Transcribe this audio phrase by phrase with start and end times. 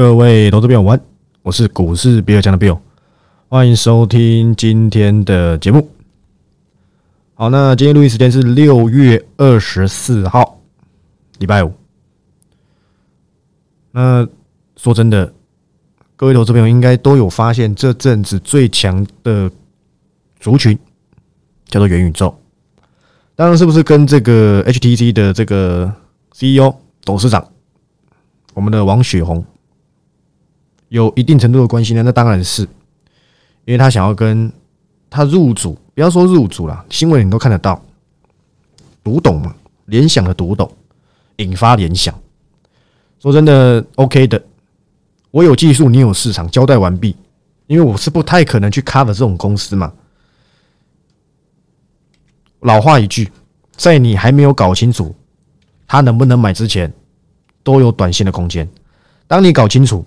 [0.00, 0.98] 各位投资朋友，晚，
[1.42, 2.78] 我是股市比尔强的 Bill，
[3.50, 5.90] 欢迎收听今天的节目。
[7.34, 10.58] 好，那今天录音时间是六月二十四号，
[11.38, 11.74] 礼拜五。
[13.90, 14.26] 那
[14.74, 15.34] 说真的，
[16.16, 19.52] 各位投资朋友应该都有发现，这阵子最强的
[20.40, 20.78] 族群
[21.66, 22.34] 叫做元宇宙。
[23.36, 25.92] 当然，是不是跟这个 HTC 的这个
[26.32, 26.74] CEO
[27.04, 27.46] 董事长，
[28.54, 29.44] 我们的王雪红
[30.90, 32.02] 有一定程度的关系呢？
[32.02, 32.62] 那当然是，
[33.64, 34.52] 因为他想要跟
[35.08, 37.80] 他入主，不要说入主了，新闻你都看得到，
[39.02, 39.54] 读懂嘛？
[39.86, 40.70] 联想的读懂，
[41.36, 42.12] 引发联想。
[43.20, 44.42] 说真的，OK 的，
[45.30, 47.14] 我有技术，你有市场，交代完毕。
[47.66, 49.92] 因为我是不太可能去 cover 这种公司嘛。
[52.60, 53.30] 老话一句，
[53.76, 55.14] 在你还没有搞清楚
[55.86, 56.92] 他能不能买之前，
[57.62, 58.68] 都有短线的空间。
[59.28, 60.04] 当你搞清楚，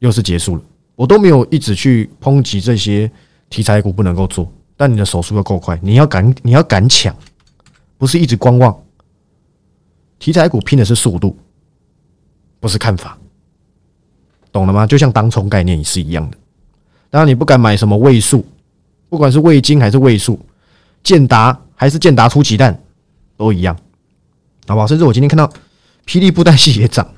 [0.00, 0.62] 又是结束了。
[0.96, 3.10] 我都没有一直去抨击这些
[3.48, 7.16] 题材股不能够做，但你的手速要够快，你要敢，你要敢抢，
[7.96, 8.76] 不是一直观望。
[10.18, 11.34] 题材股拼的是速度，
[12.58, 13.16] 不是看法，
[14.52, 14.86] 懂了吗？
[14.86, 16.36] 就像当冲概念也是一样的。
[17.08, 18.44] 当然，你不敢买什么位数，
[19.08, 20.38] 不管是味精还是位数。
[21.02, 22.78] 建达还是建达出奇蛋，
[23.38, 23.74] 都一样，
[24.66, 24.86] 好不好？
[24.86, 25.50] 甚至我今天看到
[26.04, 27.10] 霹雳布袋戏也涨，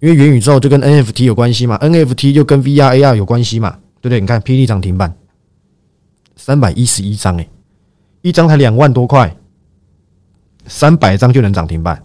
[0.00, 4.20] 因为元宇宙就跟 NFT 有关系嘛，NFT 就跟 VR AR 有关系嘛，对不对？
[4.20, 5.12] 你看 PD 涨停板
[6.36, 7.48] 三百一十一张，哎，
[8.22, 9.36] 一张才两万多块，
[10.66, 12.00] 三百张就能涨停板，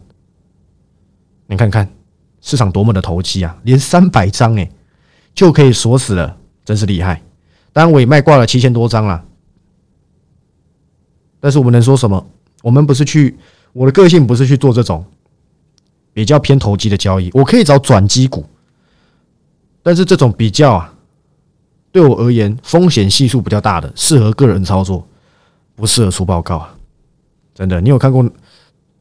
[1.46, 1.88] 你看看
[2.42, 3.56] 市场多么的投机啊！
[3.64, 4.68] 连三百张哎
[5.36, 7.22] 就可以锁死了，真是厉害。
[7.72, 9.24] 当然我也卖挂了七千多张了。
[11.40, 12.26] 但是我们能说什么？
[12.64, 13.38] 我们不是去，
[13.72, 15.06] 我的个性不是去做这种
[16.14, 17.30] 比较偏投机的交易。
[17.33, 18.45] 我可以找转机股，
[19.81, 20.94] 但是这种比较啊，
[21.92, 25.06] 对我而言风险系数比较大的，适合个人操作，
[25.75, 26.73] 不适合出报告啊！
[27.53, 28.23] 真的，你有看过？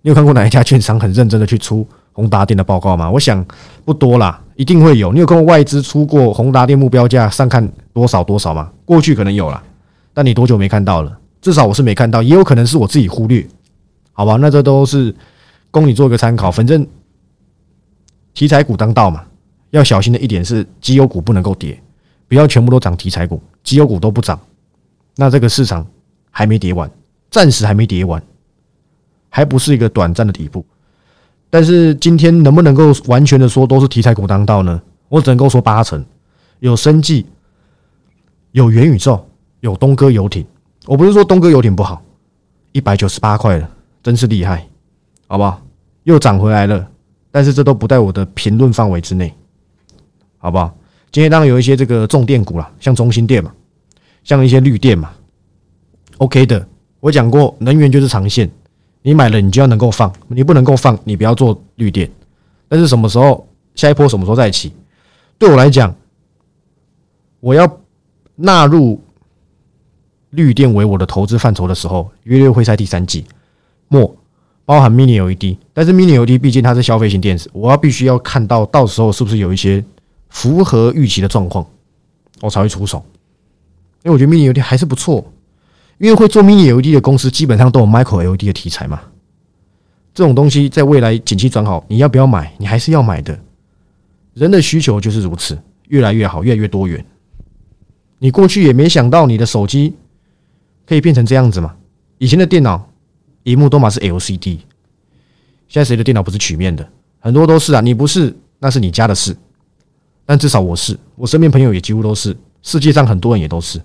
[0.04, 3.08] 你有看过哪一家券商很认真的去出宏达电的报告吗？
[3.08, 3.46] 我想
[3.84, 5.12] 不多啦，一定会有。
[5.12, 8.72] 你有看过外资出过宏达电目标价上看多少多少吗？
[8.84, 9.62] 过去可能有了，
[10.12, 11.18] 但你多久没看到了？
[11.40, 13.46] 至少我是没看到，也有可能是我自己忽略，
[14.12, 14.36] 好吧？
[14.40, 15.14] 那这都是
[15.70, 16.50] 供你做一个参考。
[16.50, 16.84] 反正
[18.34, 19.24] 题材股当道嘛，
[19.70, 21.80] 要小心的一点是，绩优股不能够跌，
[22.28, 24.38] 不要全部都涨题材股，绩优股都不涨，
[25.16, 25.86] 那这个市场
[26.30, 26.90] 还没跌完，
[27.30, 28.22] 暂时还没跌完，
[29.28, 30.64] 还不是一个短暂的底部。
[31.50, 34.80] 但是今天能不能够完全的说都是题材股当道呢？
[35.08, 36.02] 我只能够说八成，
[36.60, 37.26] 有生计，
[38.52, 39.22] 有元宇宙，
[39.60, 40.46] 有东哥游艇。
[40.86, 42.02] 我不是说东哥游艇不好，
[42.72, 43.70] 一百九十八块了，
[44.02, 44.66] 真是厉害，
[45.26, 45.60] 好不好？
[46.04, 46.90] 又涨回来了，
[47.32, 49.34] 但是这都不在我的评论范围之内，
[50.38, 50.72] 好不好？
[51.10, 53.52] 今天当然有一些这个重电股了，像中心电嘛，
[54.22, 55.10] 像一些绿电嘛
[56.18, 56.64] ，OK 的。
[57.00, 58.48] 我讲过，能源就是长线，
[59.02, 62.08] 你买了你就要能够放，你不能够放，你不要做绿电。
[62.68, 64.72] 但是什么时候下一波什么时候再起？
[65.38, 65.92] 对我来讲，
[67.40, 67.80] 我要
[68.36, 69.00] 纳入。
[70.30, 73.26] 绿电为我的投资范畴的时候，约略会在第三季
[73.88, 74.16] 末，
[74.72, 79.84] 包含 Mini LED，但是 Mini LED 毕竟它是消费型电子，我要必须要看到到时候是不是有一些
[80.30, 81.66] 符合预期的状况，
[82.40, 83.04] 我才会出手。
[84.02, 85.30] 因为我觉得 Mini LED 还是不错，
[85.98, 88.98] 因为会做 Mini LED 的公司基本上都有 Micro LED 的题材嘛。
[90.14, 92.50] 这种东西在未来景气转好，你要不要买？
[92.56, 93.38] 你还是要买的。
[94.32, 95.58] 人的需求就是如此，
[95.88, 97.04] 越来越好，越来越多元。
[98.18, 99.92] 你过去也没想到你的手机。
[100.86, 101.74] 可以变成这样子嘛？
[102.16, 102.88] 以前的电脑
[103.44, 104.58] 荧幕都嘛是 LCD，
[105.68, 106.88] 现在谁的电脑不是曲面的？
[107.18, 109.36] 很多都是啊，你不是那是你家的事，
[110.24, 113.78] 但至少我是，我身边朋友也几乎都是，世界上很多人也都是。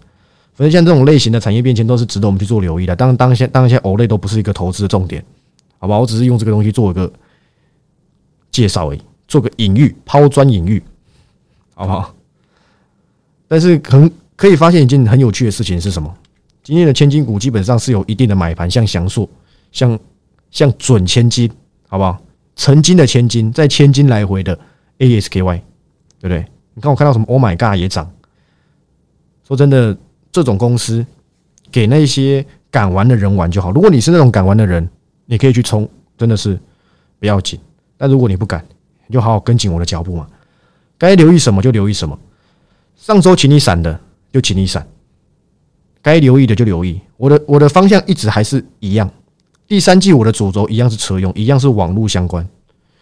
[0.54, 2.96] 反正像这种类型的产业变迁都是值得我们去做留意的。
[2.96, 5.24] 当然，当下当下偶类都不是一个投资的重点，
[5.78, 6.00] 好吧？
[6.00, 7.12] 我只是用这个东西做一个
[8.50, 10.82] 介绍而已，做个隐喻，抛砖引玉，
[11.76, 12.16] 好不好？
[13.48, 16.12] 但是很可以发现一件很有趣的事情是什么？
[16.64, 19.30] 今天的千金股基本上是有一定的买盘，像翔硕，
[19.72, 20.00] 像
[20.52, 21.52] 像准千金，
[21.88, 22.22] 好不好？
[22.56, 24.58] 曾经的千金，在千金来回的
[25.00, 25.62] ASKY，
[26.20, 26.46] 对不对？
[26.74, 28.12] 你看我看到什么？Oh my god，也涨。
[29.48, 29.96] 说真的，
[30.32, 31.06] 这种公司
[31.72, 33.72] 给那些敢玩的人玩就好。
[33.72, 34.88] 如果你是那种敢玩的人，
[35.26, 35.88] 你可以去冲，
[36.18, 36.60] 真的是
[37.20, 37.60] 不要紧。
[37.96, 38.66] 但如果你不敢，
[39.06, 40.28] 你就好好跟紧我的脚步嘛。
[40.98, 42.18] 该留意什么就留意什么。
[42.96, 44.00] 上周请你闪的，
[44.34, 44.86] 就请你闪。
[46.02, 49.08] 该留意的就留意，我的我的方向一直还是一样。
[49.68, 52.48] 第三季我的主轴一样是车用，一样是网络相关。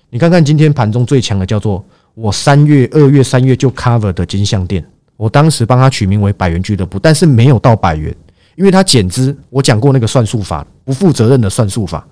[0.09, 1.83] 你看看今天盘中最强的叫做
[2.13, 4.83] 我三月、二月、三月就 cover 的金项店，
[5.15, 8.15] 我当时帮他取名为百元俱乐部，但是没有到百元，
[8.55, 9.35] 因为他减资。
[9.49, 12.05] 我讲过那个算术法，不负责任的算术法，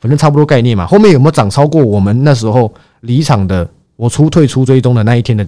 [0.00, 0.86] 反正差不多概念嘛。
[0.86, 2.72] 后面有没有涨超过我们那时候
[3.02, 5.46] 离场的，我出退出追踪的那一天的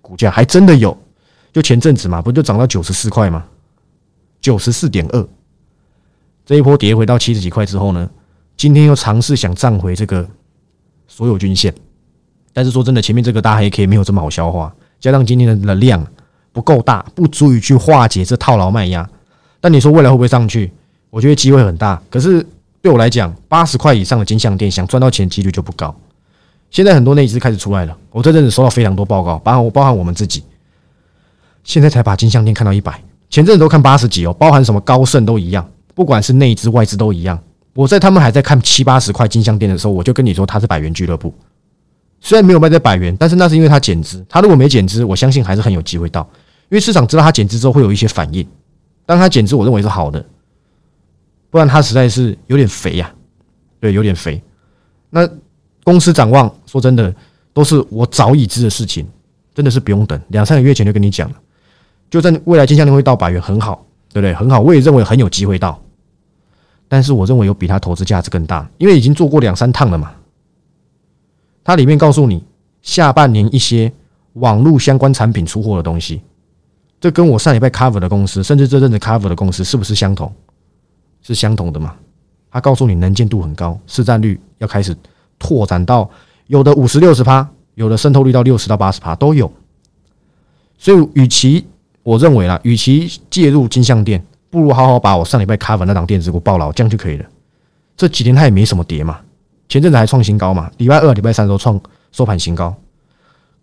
[0.00, 0.96] 股价，还真的有。
[1.52, 3.44] 就前阵子嘛，不就涨到九十四块吗？
[4.40, 5.26] 九十四点二，
[6.46, 8.08] 这一波跌回到七十几块之后呢，
[8.56, 10.28] 今天又尝试想站回这个
[11.08, 11.74] 所有均线。
[12.52, 16.06] 但是说真的，前面这个大黑 K 没有这么好消化，加上今天的量
[16.52, 19.08] 不够大，不足以去化解这套牢卖压。
[19.60, 20.70] 但你说未来会不会上去？
[21.10, 22.00] 我觉得机会很大。
[22.10, 22.46] 可是
[22.82, 25.94] 对我来讲，八十块以上的金项店想赚到钱几率就不高。
[26.70, 30.44] 现在很多内资开始出来了，我这阵子收到非常多报告，包含我包含我们自己，
[31.62, 37.38] 现在才把金项店看到一百，前阵子都看八十几哦，包含什么高盛都一样，不管是内资外资都一样。
[37.74, 41.34] 我在他们还在看七八十块金项店的时候，我就跟你说它是百元俱乐部。
[42.20, 44.24] 虽然没有卖在百元，但是那是因为它减资。
[44.28, 46.22] 它如果没减资，我相信还是很有机会到，
[46.70, 48.46] 因为市场知道它减资之后会有一些反应。
[49.04, 50.24] 当它减资，我认为是好的，
[51.50, 53.12] 不然它实在是有点肥呀，
[53.80, 54.42] 对，有点肥。
[55.10, 55.28] 那
[55.82, 57.14] 公司展望，说真的，
[57.52, 59.06] 都是我早已知的事情，
[59.54, 61.36] 真的是不用等，两三个月前就跟你讲了。
[62.08, 64.32] 就在未来金项链会到百元，很好，对不对？
[64.32, 65.78] 很好，我也认为很有机会到。
[66.88, 70.12] 但是我认为有比它投资价值更大，因为已经做过两三趟了嘛。
[71.62, 72.44] 它里面告诉你
[72.82, 73.92] 下半年一些
[74.34, 76.20] 网络相关产品出货的东西，
[77.00, 80.32] 这跟我上礼拜 cover 的公司，甚至这阵子 cover 的公司是不是相同？
[81.22, 81.96] 是相同的嘛？
[82.50, 84.94] 他告诉你能见度很高，市占率要开始
[85.38, 86.08] 拓展到
[86.46, 89.50] 有的五十六十趴，有的渗透率到六十到八十趴都有。
[90.76, 91.64] 所以，与其
[92.02, 97.26] 我认为啦，与其介入金项店，不如好好把我上礼拜 cover 那档电子股报牢，这样就可以了。
[97.96, 99.18] 这几天它也没什么跌嘛。
[99.68, 100.70] 前阵子还创新高嘛？
[100.76, 101.80] 礼拜二、礼拜三都创
[102.12, 102.72] 收盘新高，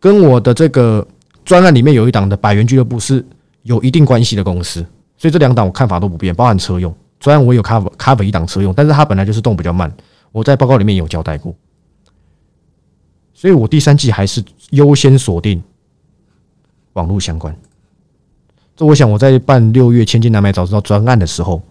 [0.01, 1.07] 跟我的这个
[1.45, 3.25] 专案里面有一档的百元俱乐部是
[3.61, 4.85] 有一定关系的公司，
[5.15, 9.89] 所以这两档我看法都不变，包含车用专案我有 cover cover 一档车用，但是它本来就是动比较慢，
[10.33, 11.55] 我在报告里面有交代过，
[13.33, 15.63] 所以我第三季还是优先锁定
[16.93, 17.55] 网络相关。
[18.81, 21.61] 这我想我在办六月千金难买早知道专案的时候。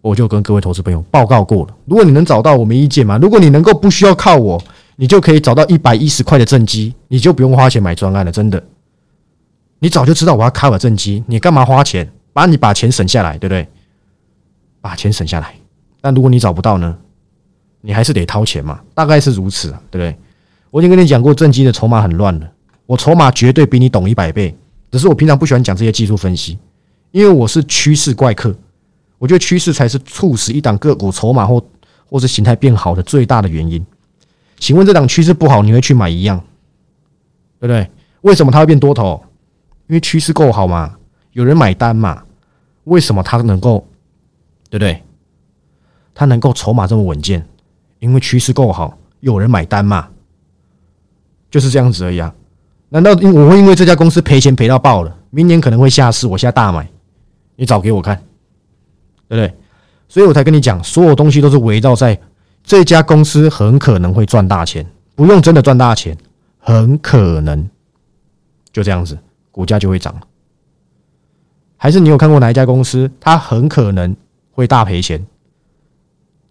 [0.00, 3.16] 我就跟各位投资朋友报告过了，如果你能找到，我没意见嘛。
[3.18, 4.62] 如果你能够不需要靠我，
[4.96, 8.30] 你就可以找到一百一十块的正机，你就不用花钱买专案了。
[8.30, 8.62] 真的，
[9.78, 12.10] 你早就知道我要 cover 正机，你干嘛花钱？
[12.34, 13.66] 把你把钱省下来，对不对？
[14.82, 15.54] 把钱省下来。
[16.02, 16.94] 但如果你找不到呢，
[17.80, 20.14] 你还是得掏钱嘛，大概是如此啊，对不对？
[20.70, 22.50] 我已经跟你讲过，正机的筹码很乱了，
[22.84, 24.54] 我筹码绝对比你懂一百倍，
[24.94, 26.56] 只是我平常不喜欢讲这些技术分析，
[27.10, 28.54] 因为我是趋势怪客。
[29.18, 31.60] 我觉得趋势才是促使一档个股筹码或
[32.06, 33.84] 或是形态变好的最大的原因。
[34.56, 36.38] 请问这档趋势不好，你会去买一样，
[37.58, 37.90] 对不对？
[38.20, 39.20] 为什么它会变多头？
[39.88, 40.94] 因为趋势够好嘛，
[41.32, 42.22] 有人买单嘛。
[42.84, 43.88] 为什么它能够，
[44.70, 45.02] 对不对？
[46.14, 47.44] 它能够筹码这么稳健，
[47.98, 50.10] 因为趋势够好，有人买单嘛，
[51.50, 52.32] 就是这样子而已啊。
[52.94, 56.88] 难道因我会因为这家公司赔钱赔到爆了，明年可能会下市，我现在大买，
[57.56, 58.16] 你找给我看。
[59.26, 59.52] 对不对？
[60.06, 62.16] 所以我才跟你讲，所有东西都是围绕在
[62.62, 64.86] 这家公司很可能会赚大钱，
[65.16, 66.16] 不用真的赚大钱，
[66.58, 67.68] 很可能
[68.70, 69.18] 就这样子，
[69.50, 70.14] 股价就会涨
[71.76, 74.14] 还是你有看过哪一家公司，它很可能
[74.52, 75.26] 会大赔钱，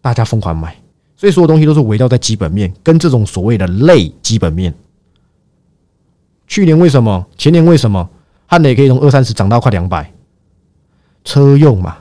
[0.01, 0.75] 大家疯狂买。
[1.15, 4.73] 所以所有东西都是围绕在基本面跟这种所谓的类基本面。
[6.47, 7.25] 去年为什么？
[7.37, 8.09] 前年为什么？
[8.45, 10.11] 汉磊可以从二三十涨到快两百？
[11.23, 11.97] 车用嘛。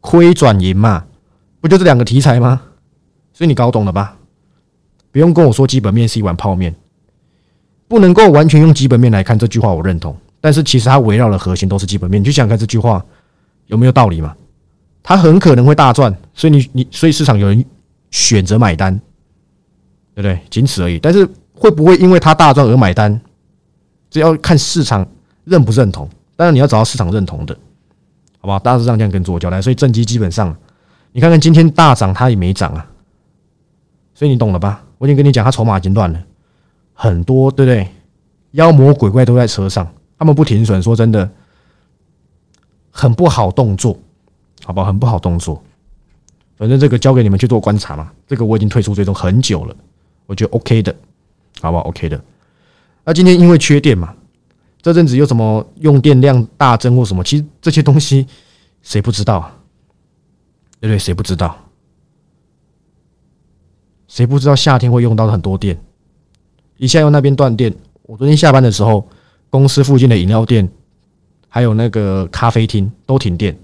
[0.00, 1.04] 亏转盈嘛，
[1.60, 2.62] 不就这两个题材吗？
[3.32, 4.16] 所以你搞懂了吧？
[5.10, 6.72] 不用跟我说基本面是一碗泡面，
[7.88, 10.16] 不能够完全用基本面来看这句话，我认同。
[10.40, 13.04] 但是其实它围绕的核心都是基本面，你就想看这句话
[13.66, 14.36] 有没有道理嘛？
[15.02, 17.64] 它很可能会大赚，所以你你所以市场有人
[18.12, 18.96] 选择买单，
[20.14, 20.38] 对不对？
[20.50, 21.00] 仅此而已。
[21.00, 23.20] 但是会不会因为它大赚而买单？
[24.10, 25.06] 这要看市场
[25.44, 26.08] 认不认同。
[26.36, 27.56] 当然你要找到市场认同的。
[28.38, 30.56] 好吧，大致上这样跟做交代，所以正机基本上，
[31.10, 32.86] 你看看今天大涨，它也没涨啊，
[34.14, 34.84] 所以你懂了吧？
[34.98, 36.22] 我已经跟你讲，它筹码已经乱了
[36.94, 37.88] 很多，对不对？
[38.52, 41.28] 妖魔鬼怪都在车上，他们不停损，说真的，
[42.90, 43.98] 很不好动作，
[44.64, 45.60] 好吧，很不好动作。
[46.56, 49.74] 反正这个交给你们去做观察嘛，这个我已经退出追踪很久了，
[50.26, 50.94] 我觉得 OK 的，
[51.60, 52.22] 好不好？OK 的。
[53.06, 54.14] 那今天因为缺电嘛。
[54.82, 57.24] 这阵子有什么用电量大增或什么？
[57.24, 58.24] 其实这些东西
[58.82, 59.50] 谁不知道？
[60.78, 60.98] 对不对？
[60.98, 61.56] 谁不知道？
[64.06, 65.76] 谁不知道夏天会用到很多电？
[66.76, 67.74] 一下又那边断电。
[68.02, 69.08] 我昨天下班的时候，
[69.50, 70.68] 公司附近的饮料店
[71.48, 73.58] 还有那个咖啡厅都停电，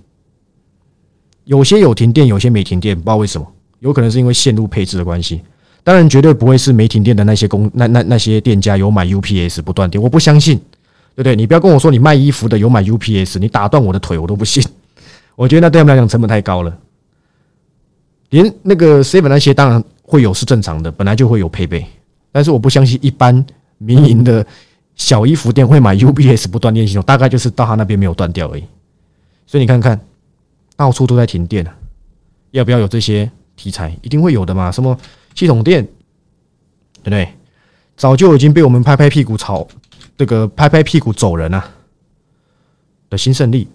[1.45, 3.47] 有些有停电，有些没停电，不知道为什么，
[3.79, 5.43] 有可能是因为线路配置的关系。
[5.85, 10.57] 当然，绝对不会是没停电的那些公那那那些店家有买 UPS 不断电，我不相信，
[11.15, 11.35] 对不对？
[11.35, 14.63] 你不要跟我说你卖衣服的有买 UPS，你打断我的腿我都不信。
[15.35, 16.79] 我觉得那对他们来讲成本太高了。
[18.31, 21.85] 连那个 seven 那些当然会有是正常的，本来就会有配备，
[22.31, 23.45] 但是我不相信一般
[23.79, 24.47] 民营的
[24.95, 28.65] 小衣服店会买 UPS 不断电系统，大概就是到他那边没有断掉而已。
[29.47, 30.01] 所以你看看，
[30.77, 31.75] 到处都在停电啊，
[32.53, 33.95] 要不要有这些题材？
[34.01, 34.71] 一定会有的嘛？
[34.71, 34.97] 什么
[35.35, 37.29] 系统店，对不对？
[37.97, 39.67] 早就已经被我们拍拍屁股炒，
[40.17, 41.69] 这个拍拍屁股走人啊
[43.11, 43.69] 的新胜利，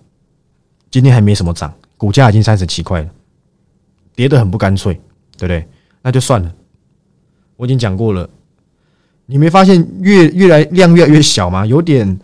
[0.89, 3.09] 今天还没什么涨，股价已经三十七块了。
[4.15, 4.93] 跌得很不干脆，
[5.37, 5.67] 对不对？
[6.01, 6.51] 那就算了。
[7.55, 8.27] 我已经讲过了，
[9.27, 11.65] 你没发现越越来量越来越小吗？
[11.65, 12.19] 有点，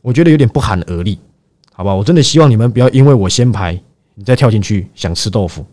[0.00, 1.18] 我觉得有点不寒而栗，
[1.72, 1.92] 好吧？
[1.94, 3.78] 我真的希望你们不要因为我先排，
[4.14, 5.66] 你再跳进去想吃豆腐。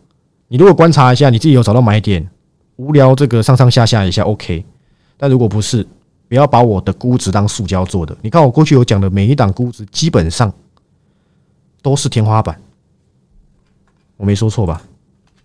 [0.47, 2.27] 你如果观察一下，你自己有找到买点，
[2.79, 4.63] 无聊这个上上下下一下 OK。
[5.17, 5.85] 但如果不是，
[6.29, 8.15] 不要把我的估值当塑胶做的。
[8.21, 10.51] 你看我过去有讲的每一档估值，基本上
[11.81, 12.57] 都是天花板，
[14.15, 14.81] 我没说错吧？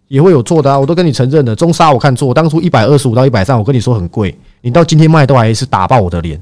[0.07, 1.57] 也会有错的啊，我都跟你承认了。
[1.57, 6.41] 中沙我看错，当初一百二十五到一百三，我跟你说很贵，你到今天卖都还是打爆我的脸，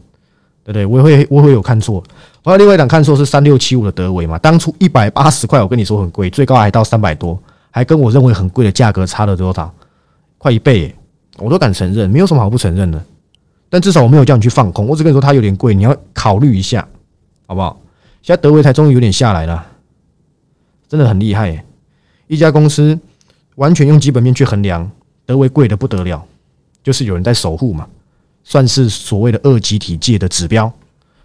[0.63, 0.85] 对不对？
[0.85, 2.03] 我也会我会有看错。
[2.45, 7.39] 还有另外一档看错是三六七五的德维嘛，当初一百八十块，我跟你说很贵，最高还到三百多，
[7.71, 9.73] 还跟我认为很贵的价格差了多少？
[10.43, 10.93] 快一倍，
[11.39, 13.01] 我都敢承认，没有什么好不承认的。
[13.71, 16.87] 但至少我没有叫你去放空，我只跟你说它有点贵，你要考虑一下，
[17.47, 17.81] 好不好？
[18.23, 19.65] 现在德维才终于有点下来了，
[20.89, 21.65] 真的很厉害，耶！
[22.27, 22.99] 一家公司。
[23.57, 24.91] 完全用基本面去衡量，
[25.27, 26.25] 德维贵的不得了，
[26.83, 27.87] 就是有人在守护嘛，
[28.43, 30.73] 算是所谓的二级体界的指标。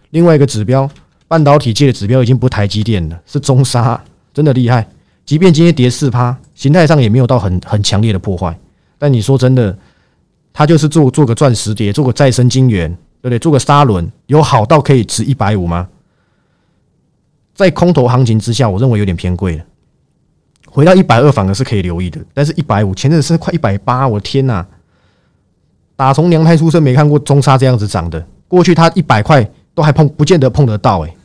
[0.09, 0.89] 另外一个指标，
[1.29, 4.85] 半导体界的指标已经不是台积电了，是中沙，真的厉害。
[5.25, 8.59] 即便今天跌四趴，形态上也没有到很很强烈的破坏。
[8.97, 9.77] 但你说真的，
[10.51, 12.89] 它就是做做个钻石碟，做个再生晶圆，
[13.21, 13.39] 对不对？
[13.39, 15.87] 做个砂轮，有好到可以值一百五吗？
[17.53, 19.63] 在空头行情之下，我认为有点偏贵了。
[20.69, 24.65] 回到一百二反而是可以留意的，但是一百五前阵子是快一百八，我的天呐！
[25.95, 31.15] 打从娘胎出生没看过中沙这样子涨的，过去它一百块都还碰不见得碰得到哎，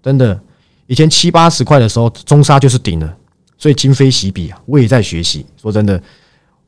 [0.00, 0.38] 真的，
[0.86, 3.16] 以前七八十块的时候中沙就是顶了，
[3.58, 5.44] 所以今非昔比啊，我也在学习。
[5.60, 6.00] 说真的，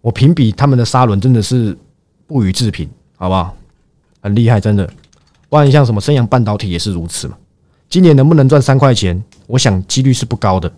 [0.07, 1.77] 我评比他们的沙轮真的是
[2.29, 3.53] 不予置评，好不好？
[4.21, 4.89] 很厉害，真的。
[5.49, 7.37] 不然像什么升阳半导体也是如此嘛。
[7.91, 9.21] 今年能不能赚三块钱？
[9.49, 10.73] 我想几率是不高的。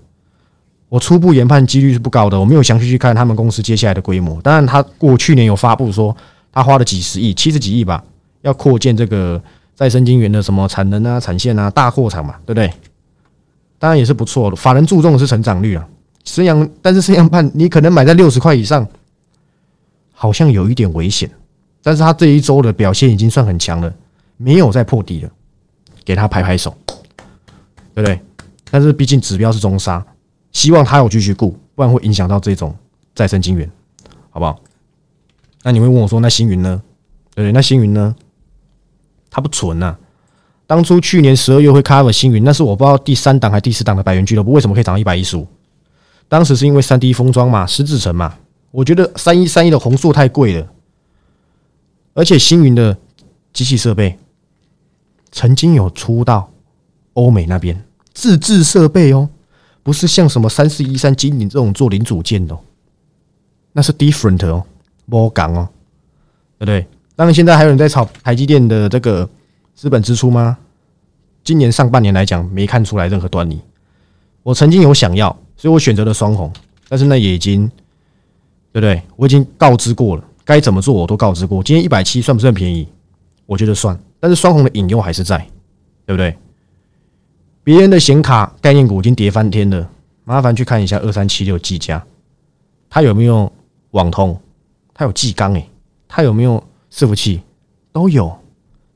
[0.89, 4.41] 我初步研判几率是不高的，我没有详细去看他们公司接下来的规模。
[4.41, 6.17] 当然，他过去年有发布说，
[6.51, 8.03] 他花了几十亿，七十几亿吧，
[8.41, 9.39] 要扩建这个
[9.75, 12.73] 再生晶圆的什么产能啊、产线啊，大货场嘛，对不对？
[13.79, 14.57] 当然也是不错的。
[14.57, 15.87] 法人注重的是成长率啊。
[16.25, 18.87] 升阳，但是升阳判你可能买在六十块以上，
[20.21, 21.31] 好像有一点危险。
[21.81, 23.95] 但是他这一周的表现已经算很强了，
[24.37, 25.31] 没有再破底了，
[26.05, 26.77] 给他拍拍手，
[27.95, 28.21] 对不对？
[28.69, 30.05] 但是毕竟指标是中沙。
[30.51, 32.75] 希望他有继续顾，不然会影响到这种
[33.15, 33.71] 再生金源，
[34.31, 34.59] 好不好？
[35.63, 36.83] 那你会问我说，那星云呢？
[37.35, 37.53] 对不对？
[37.53, 38.17] 那星云呢？
[39.31, 39.97] 它不纯呐。
[40.67, 45.47] 当初去年十二月会 cover 星云，那是我不知道第三档还第四档的百元俱乐部为什么可以涨到一百一十五？
[46.29, 48.35] 当时是因为三 D 封装嘛，十字层嘛。
[48.71, 50.69] 我觉得三一三一的红素太贵了，
[52.15, 52.97] 而且星云的
[53.53, 54.19] 机器设备
[55.31, 56.51] 曾经有出到
[57.15, 59.29] 欧美那边自制设备哦。
[59.81, 62.55] 不是像什么三四一三金鼎这种做零组件的，
[63.73, 64.63] 那是 different 哦，
[65.09, 65.67] 波港哦，
[66.59, 66.87] 对不对？
[67.17, 69.27] 当然，现在还有人在炒台积电的这个
[69.75, 70.59] 资本支出吗？
[71.43, 73.59] 今年上半年来讲，没看出来任何端倪。
[74.43, 76.53] 我曾经有想要，所以我选择了双红，
[76.91, 77.71] 但是那也已经，
[78.81, 79.03] 对不对？
[79.17, 81.63] 我已经告知过了，该怎么做我都告知过。
[81.63, 82.87] 今天一百七算不算便宜？
[83.45, 85.39] 我觉得算，但是双红的引诱还是在，
[86.07, 86.37] 对不对？
[87.65, 89.91] 别人的显卡概念股已经跌翻天了，
[90.25, 92.03] 麻烦去看一下二三七六技嘉，
[92.89, 93.53] 它有没有
[93.91, 94.39] 网通？
[94.95, 95.69] 它有技钢诶，
[96.07, 97.41] 它有没有伺服器？
[97.93, 98.39] 都有，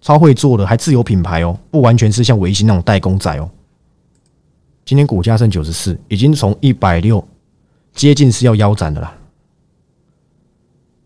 [0.01, 3.51] 超会做的，还自有品牌哦，不完全是像维新那种代工仔哦。
[4.85, 7.27] 今天股价剩九十四，已经从一百六
[7.95, 9.13] 接近是要腰斩的啦。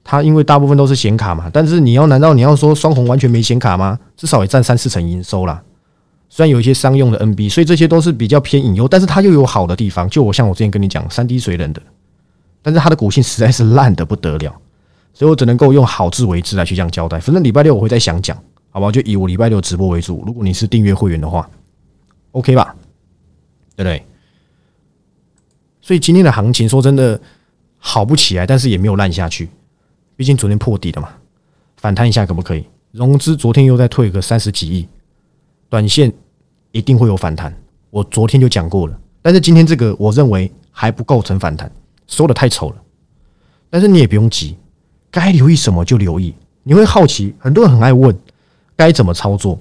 [0.08, 3.98] 它因为大部分都是显卡嘛，但是你要难道你要说双红完全没显卡吗？
[4.16, 5.60] 至少也占三四成营收啦。
[6.28, 10.08] 虽然有一些商用的 NB，所以这些都是比较偏隐忧，但是它又有好的地方。
[10.08, 11.82] 就我像我之前跟你讲，三 D 水冷的，
[12.62, 14.54] 但是它的股性实在是烂的不得了。
[15.12, 17.18] 所以我只能够用好自为之来去这样交代。
[17.18, 18.36] 反正礼拜六我会再详讲，
[18.70, 18.92] 好不好？
[18.92, 20.22] 就以我礼拜六直播为主。
[20.24, 21.48] 如果你是订阅会员的话
[22.32, 22.76] ，OK 吧？
[23.74, 24.04] 对不对？
[25.80, 27.20] 所以今天的行情说真的
[27.78, 29.48] 好不起来，但是也没有烂下去。
[30.16, 31.10] 毕竟昨天破底了嘛，
[31.76, 32.64] 反弹一下可不可以？
[32.92, 34.88] 融资昨天又在退个三十几亿，
[35.68, 36.12] 短线
[36.72, 37.54] 一定会有反弹。
[37.90, 41.70] 我昨天就讲过了，但是今天这个我认为还不构成反弹，
[42.06, 42.76] 收的太丑了。
[43.68, 44.56] 但是你也不用急。
[45.10, 48.14] 该留意什么就留意，你会好奇，很多人很爱问
[48.74, 49.58] 该怎么操作。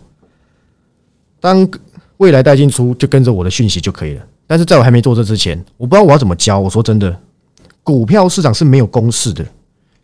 [1.39, 1.69] 当
[2.17, 4.25] 未来带进出，就跟着我的讯息就可以了。
[4.47, 6.59] 但是在我还没做这之前，我不知道我要怎么教。
[6.59, 7.17] 我说真的，
[7.83, 9.45] 股票市场是没有公式的，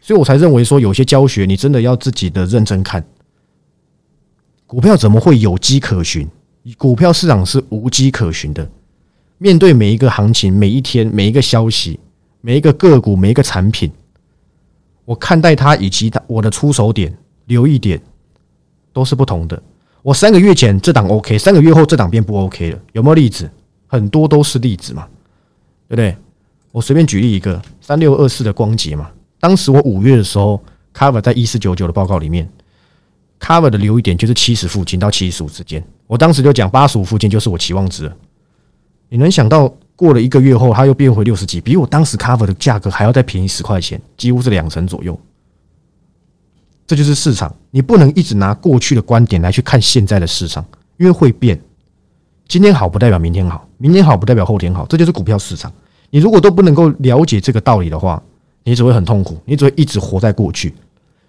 [0.01, 3.05] 所以我才认为说有些教学你真的要自己的认真看。
[4.65, 6.27] 股票怎么会有迹可循？
[6.77, 8.67] 股票市场是无迹可循的。
[9.37, 11.99] 面对每一个行情，每一天，每一个消息，
[12.41, 13.91] 每一个个股，每一个产品。
[15.05, 17.15] 我看待它以及它我的出手点、
[17.45, 18.01] 留意点
[18.93, 19.61] 都是不同的。
[20.03, 23.49] 我三个月前这档 OK，三个月后这档变不 OK 了，有没有例子？
[23.87, 25.07] 很多都是例子嘛，
[25.87, 26.15] 对不对？
[26.71, 32.49] 我随便举例一个三六二四的光捷嘛，当时我五月的时候，cover 在一四九九的报告里面
[33.41, 35.85] ，cover 的留意点就是七十附近到七十五之间。
[36.07, 38.09] 我当时就讲八十五附近就是我期望值。
[39.09, 39.73] 你能想到？
[39.93, 45.19] 过了一个月后，它又变回六十几，比我当时 cover 的价格还要再便宜十块钱，几乎是两成左右。
[46.87, 50.65] 这就是市场，你不能一直拿过去的观点来去看现在的市场，
[50.97, 51.61] 因为会变。
[52.47, 55.71] 今天好不代表明天好，明天好不代表后天好，这就是股票市场。
[56.09, 58.23] 你如果都不能够了解这个道理的话，
[58.63, 60.73] 你只会很痛苦，你只会一直活在过去。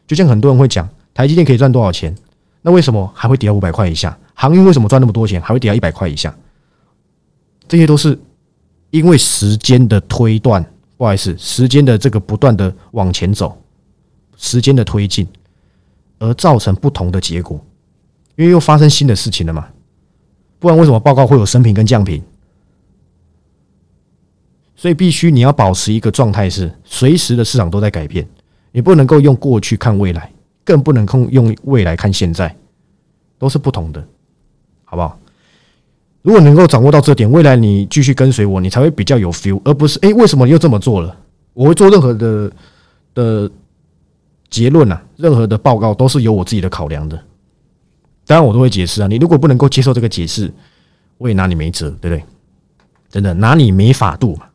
[0.06, 2.14] 就像很多人会讲，台积电可以赚多少钱？
[2.62, 4.16] 那为什么还会跌到五百块以下？
[4.34, 6.34] 航运为什么赚那么多钱，还会跌到一百块以下？
[7.66, 8.18] 这些都是。
[8.90, 10.62] 因为时间的推断，
[10.98, 13.56] 不好意思，时间的这个不断的往前走，
[14.36, 15.26] 时间的推进，
[16.18, 17.58] 而造成不同的结果。
[18.36, 19.66] 因为又发生新的事情了嘛，
[20.58, 22.22] 不然为什么报告会有升平跟降平？
[24.82, 28.26] 所以必须你要保持一个状态，是随时的市场都在改变，
[28.72, 30.28] 你不能够用过去看未来，
[30.64, 32.52] 更不能用用未来看现在，
[33.38, 34.04] 都是不同的，
[34.82, 35.16] 好不好？
[36.22, 41.16] 如果能够掌握到这点，未来你继续跟随我，你才会比较有 feel，而不是哎，为什么又这么做了？
[41.54, 42.50] 我会做任何的
[43.14, 43.48] 的
[44.50, 47.16] 结论啊，任何的报告都是有我自己的考量的。
[48.26, 49.06] 当然，我都会解释啊。
[49.06, 50.52] 你如果不能够接受这个解释，
[51.18, 52.24] 我也拿你没辙，对不对？
[53.08, 54.46] 真的拿你没法度嘛。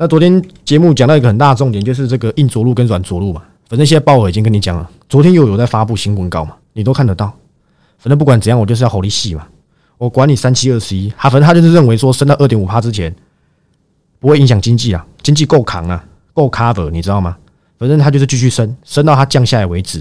[0.00, 3.42] 那昨天节目讲到一个很大的重点，就是这个硬着陆跟软着陆嘛。
[3.68, 7.26] 反正现在鲍尔已经跟你讲了，昨天又有在发布新闻稿嘛，你都看得到。
[7.98, 9.44] 反正不管怎样，我就是要火力细嘛。
[9.96, 13.12] 我管你三七二十一，他反正他就是认为说升到二点五趴之前
[14.20, 17.36] 不会影响经济啊，经济够扛啊，够 cover，你知道吗？
[17.76, 19.98] 反正他就是继续升，升到它降下来为止。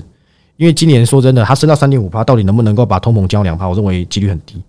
[0.57, 3.67] 因为今年说真的，它升到三点五趴，到底能不能够把通膨降两趴？
[3.67, 4.62] 我认为几率很低。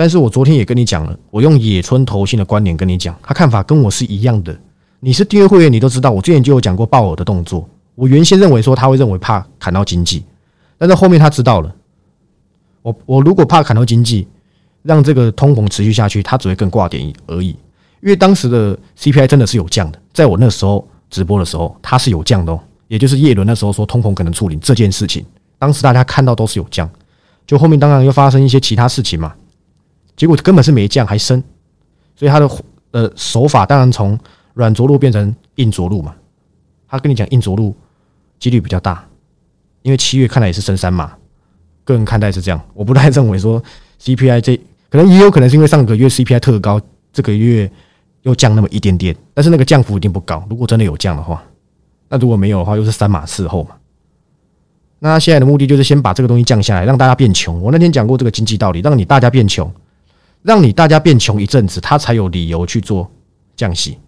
[0.00, 4.58] 但是我昨天也跟你讲了，我用野村投信的观点跟你讲，他看法跟我是一样的。
[4.98, 7.68] 你是订阅会员，你都知道，我之前就有讲过鲍尔的动作。
[7.96, 10.24] 我原先认为说他会认为怕砍到经济。
[10.78, 11.76] 但是后面他知道了，
[12.80, 14.26] 我我如果怕砍到经济，
[14.82, 17.50] 让这个通膨持续下去，他只会更挂点而已。
[18.00, 22.58] 因为当时的 CPI 真的是有降的，在我那时候直播的时候，它是有降的哦。
[22.88, 25.22] 也就是叶伦那时候说通膨可能处理这件事情，
[25.58, 26.88] 当时大家看到都是有降，
[27.46, 29.34] 就后面当然又发生一些其他事情嘛，
[30.20, 31.42] 结果根本是没降还升，
[32.14, 32.46] 所以他的
[32.90, 34.18] 呃手法当然从
[34.52, 36.14] 软着陆变成硬着陆嘛。
[36.86, 37.74] 他跟你讲硬着陆
[38.38, 39.02] 几率比较大。
[39.80, 41.14] 因为七月看来也是升三嘛，
[41.84, 43.62] 个人看待是这样，我不太认为说
[43.98, 44.54] CPI 这
[44.90, 46.78] 可能也有可能是因为上个月 CPI 特高，
[47.14, 47.72] 这个月
[48.20, 50.46] 又降那么一点点，但是那个降幅一定不高。
[50.50, 51.42] 如果真的有降的话，
[52.10, 53.70] 那如果没有的话，又是三马四后嘛。
[54.98, 57.58] 那现在的目的就是先把这个东西降下来，让大家变穷。
[57.62, 59.72] 我那天讲过这个经济道理，让你大家变穷，
[60.42, 63.10] 让你大家变穷一阵子，他才有理由去做
[63.56, 63.98] 降息。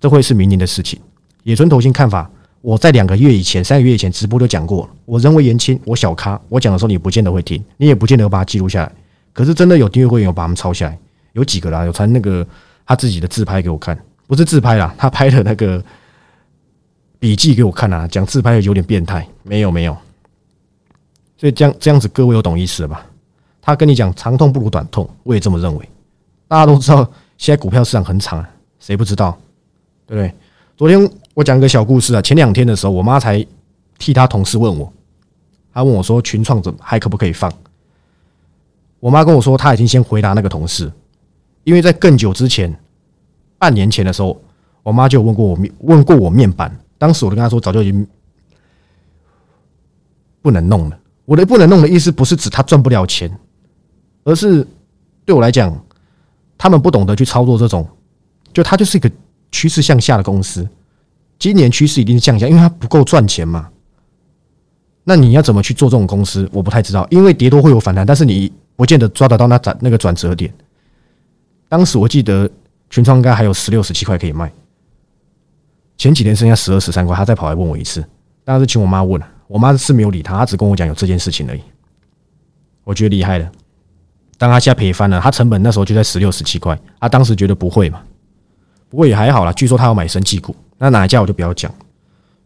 [0.00, 0.98] 这会是明年的事情。
[1.42, 2.30] 野村投信看法。
[2.62, 4.86] 我在两个月以前、三个月以前直播就讲过。
[5.06, 8.92] 我人为言轻，我小咖，我讲的时候你不见得会听，你也不见得把它记录下来。
[9.32, 10.98] 可是真的有订阅会员有把他们抄下来，
[11.32, 12.46] 有几个啦，有传那个
[12.84, 15.82] 他自己的自拍给我看，不是自拍啦，他拍的那个
[17.18, 19.96] 笔记给我看啊，讲自拍有点变态，没有没有。
[21.38, 23.06] 所以这样这样子，各位有懂意思了吧？
[23.70, 25.88] 他跟你讲长痛不如短痛，我也这么认为。
[26.48, 28.44] 大家都知道现在股票市场很长，
[28.80, 29.38] 谁不知道？
[30.06, 30.34] 对不对？
[30.76, 31.10] 昨天。
[31.32, 33.46] 我讲个小故事啊，前两天的时候，我妈才
[33.98, 34.92] 替她同事问我，
[35.72, 37.50] 她问我说群创怎么还可不可以放？
[38.98, 40.92] 我妈跟我说，她已经先回答那个同事，
[41.62, 42.76] 因为在更久之前，
[43.58, 44.38] 半年前的时候，
[44.82, 48.06] 我妈就问过我面问过我面板，当时我就跟她说，早就已经
[50.42, 50.98] 不能弄了。
[51.24, 53.30] 我的不能弄的意思不是指他赚不了钱，
[54.30, 54.64] 而是
[55.24, 55.76] 对我来讲，
[56.56, 57.84] 他们不懂得去操作这种，
[58.52, 59.10] 就它就是一个
[59.50, 60.66] 趋势向下的公司。
[61.36, 63.68] 今年趋势一定是向下，因为它不够赚钱嘛。
[65.02, 66.48] 那你要怎么去做这种公司？
[66.52, 70.52] 我不太知道，因为跌多会有反弹，但是你不见得抓得到那转那个转折点。
[71.68, 72.48] 当时我记得
[72.88, 74.52] 群创应该还有十六、十七块可以卖，
[75.98, 78.00] 前几天剩下十二、十三块，他再跑来问我一次，
[78.44, 79.28] 当然是请我妈问了。
[79.48, 81.60] 我妈是没有理他，他只跟我讲有这件事情而已。
[82.84, 83.50] 我觉得厉害了，
[84.40, 88.00] 当他现在赔翻了，他成本那时候就在十六十七块，他当时觉得不会嘛，
[88.88, 89.52] 不过也还好啦。
[89.52, 91.70] 据说他要买生技股，那哪一家我就不要讲。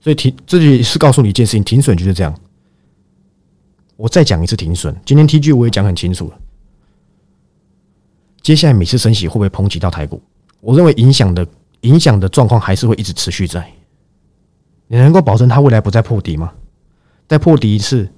[0.00, 2.34] 所以停，这里是告诉你一件事情：停损就是这样。
[3.94, 4.92] 我再讲一次停损。
[5.06, 6.38] 今天 T G 我也讲很清楚了。
[8.42, 10.20] 接下来每次升息会不会抨击到台股？
[10.60, 11.46] 我认为影响的
[11.82, 13.64] 影响的状况还是会一直持续在。
[14.88, 16.52] 你能够保证它未来不再破底吗？
[17.28, 18.10] 再破底一次，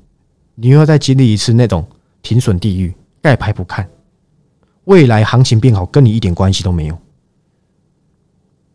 [0.55, 1.87] 你又要再经历一次那种
[2.23, 2.95] 停损地狱，
[3.27, 3.85] 盖牌不看，
[4.85, 6.97] 未来行情变好跟你一点关系都没有，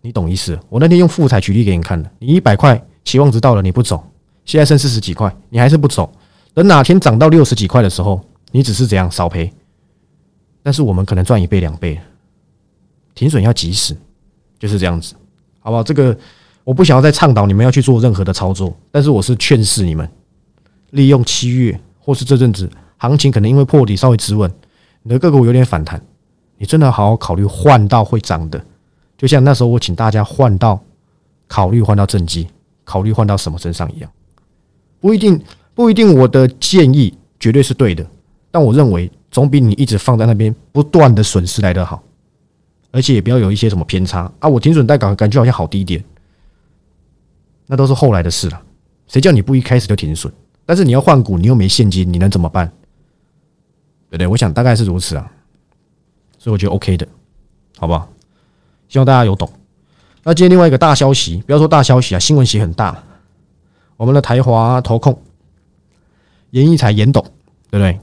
[0.02, 0.60] 你懂意思？
[0.68, 4.06] 我那天用富彩举例给你看的，你一百块期望值到了，你不走，
[4.44, 6.12] 现在剩四十几块，你还是不走，
[6.54, 9.50] 等哪天涨到六十几块的时候，你只是怎样少赔，
[10.62, 11.98] 但是我们可能赚一倍两倍，
[13.16, 13.96] 停损要及时，
[14.60, 15.16] 就是这样子，
[15.62, 15.82] 好不好？
[15.82, 16.18] 这个
[16.66, 20.06] 我不想要再倡导你们要去做任何的操作，但是我是劝示你们。
[20.90, 22.70] 利用七月或是这阵子
[23.02, 24.52] 行情可能因为破底稍微止稳，
[25.02, 26.00] 你的个股有点反弹，
[26.60, 28.64] 你真的好好考虑换到会涨的，
[29.18, 30.80] 就像那时候我请大家换到
[31.48, 32.48] 考虑换到正机，
[32.84, 34.12] 考虑换到什么身上一样，
[35.00, 35.42] 不一定
[35.74, 38.06] 不一定我的建议绝对是对的，
[38.52, 42.04] 但我认为总比你一直放在那边不断的损失来得好，
[42.92, 46.04] 而且也不要有一些什么偏差啊，我停损带感感觉好像好低一点，
[47.66, 48.62] 那都是后来的事了，
[49.08, 50.32] 谁叫你不一开始就停损？
[50.68, 52.72] 但是你要换股，你又没现金，你能怎么办？
[54.12, 54.28] 对不对？
[54.28, 55.32] 我想大概是如此啊，
[56.38, 57.08] 所以我觉得 OK 的，
[57.78, 58.10] 好不好？
[58.90, 59.50] 希望大家有懂。
[60.24, 63.02] 那今天另外一个大消息，不要说大消息啊，新闻写很大。
[63.96, 65.18] 我们的台华投控，
[66.50, 67.24] 严义才严董，
[67.70, 67.98] 对不对？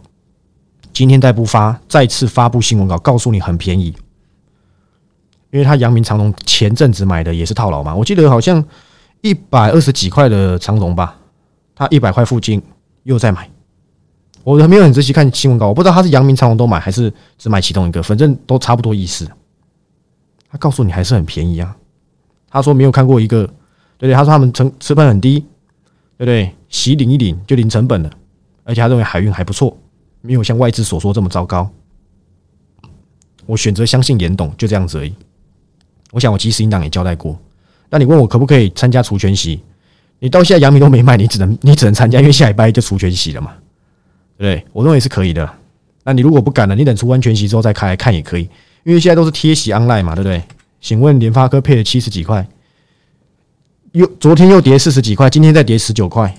[0.95, 3.95] 今天再不发，再次发布新闻稿，告诉你很便宜，
[5.51, 8.65] 因为他阳明长隆前阵子买的也是套牢嘛，我记得好像
[9.21, 11.17] 一百二十几块的长隆吧。
[11.77, 12.61] 他一百块附近
[13.05, 13.49] 又在买，
[14.49, 19.31] 我还没有很仔细看新闻稿，我不知道他是阳明长隆都买还是只买其中一个，反正都差不多意思。
[20.51, 21.77] 他告诉你还是很便宜啊，
[22.49, 23.47] 他说没有看过一个，
[23.99, 24.15] 对对？
[24.15, 25.41] 他说他们成成本很低，
[26.17, 26.51] 对不对？
[26.71, 28.11] 洗领一领就零成本了，
[28.65, 29.77] 而且他认为海运还不错，
[30.23, 31.71] 没有像外资所说这么糟糕。
[33.45, 35.13] 我选择相信严董，就这样子而已。
[36.11, 37.39] 我想我及时应当也交代过，
[37.91, 39.61] 那你问我可不可以参加除权息？
[40.21, 43.53] 你到现在阳明都没卖，你只能你只能参加，因为下礼拜就除权息了嘛，
[44.43, 44.65] 对？
[44.73, 45.49] 我认为是可以的。
[46.05, 48.43] 那你如果不敢了，你等除完全息之后再开来看也可以，
[48.85, 50.43] 因为现在都是贴息 online 嘛，对不对？
[50.81, 52.47] 请问联发科配了七十几块，
[53.93, 56.35] 又昨天又跌四十几块，今天再跌十九块，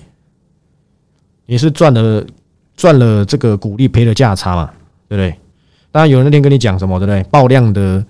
[1.46, 2.26] 也是赚了
[2.76, 4.70] 赚了这个股利，赔了价差嘛，
[5.08, 5.38] 对不对？
[5.92, 7.22] 当然有人那天跟你讲什么，对不对？
[7.24, 8.04] 爆量的。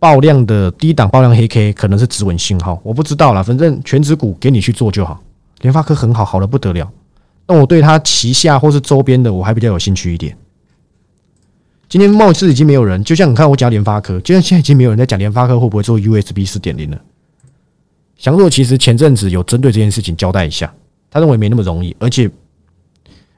[0.00, 5.18] 爆量的低档爆量黑 K 可能是指纹信号，我不知道啦，反正全指股给你去做就好。
[5.62, 6.92] 联发科很好，好的不得了。
[7.46, 10.36] 但我对他旗下或是周边的，我还比较有兴趣一点。
[11.88, 17.00] 今天貌似已经没有人，就像你看我讲联发科，就像现在已经没有人在讲联发科会不会做 USB 四点零了。
[18.16, 20.72] 翔硕其实前阵子有针对这件事情交代一下，
[21.10, 22.30] 他认为没那么容易，而且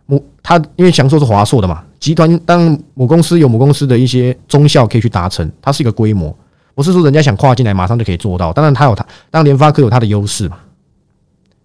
[0.07, 6.35] 母他因为翔硕是华硕的嘛，集团当母公司有母公司的一些中效可以去达成，它是一个规模。
[6.75, 10.59] 不是说人家想跨进来马上就可以做到，当然他有他，当联发科有它的优势嘛，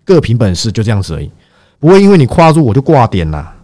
[0.03, 1.29] 各凭本事就这样子而已，
[1.81, 3.57] 不会因为你跨入我就挂点啦。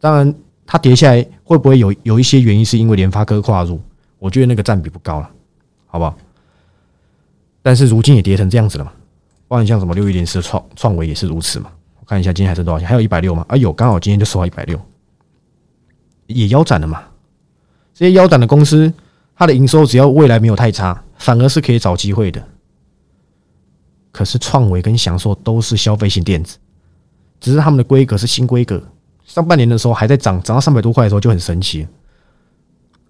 [0.00, 3.78] 当然，它跌下来会不会有有一些原因是因为联发科跨入？
[4.18, 5.28] 我觉得那个占比不高了，
[5.86, 6.16] 好不好？
[7.60, 8.92] 但是如今也跌成这样子了嘛，
[9.46, 11.70] 包括像什么六一零四创创维也是如此嘛。
[12.00, 12.88] 我看一下今天还剩多少钱？
[12.88, 13.44] 还有一百六吗？
[13.48, 14.80] 哎呦，刚好今天就收到一百六，
[16.28, 17.02] 也腰斩了嘛。
[17.92, 18.90] 这些腰斩的公司。
[19.34, 22.40] 它的营收只要未来没有太差，反而是可以找机会的。
[24.12, 26.56] 可是创维跟享受都是消费性电子，
[27.40, 28.80] 只是他们的规格是新规格。
[29.24, 31.84] 上半年的时候还在涨，涨到三百多块的时候就很神奇。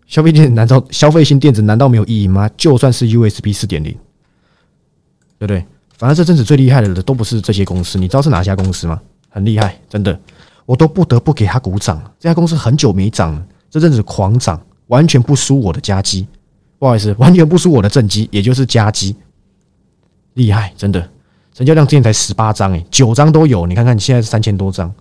[0.06, 2.48] 消费电子难道消费性电子难道没有意义吗？
[2.56, 3.92] 就算是 USB 四点零，
[5.38, 5.66] 对不对？
[5.98, 9.00] 反正这阵子最厉害的都不是这些公司，你知道是哪家公司吗？
[9.28, 10.18] 很厉害，真的，
[10.66, 12.00] 我都不得不给他鼓掌。
[12.18, 14.60] 这家公司很久没涨了，这阵子狂涨。
[14.88, 16.26] 完全不输我的加基，
[16.78, 19.16] 不好意思，完全不输我的正机，也就是加机，
[20.34, 21.08] 厉害，真的，
[21.52, 24.92] 成交量之前才十八张，诶，九张都有，你看看，你现在是三千多张。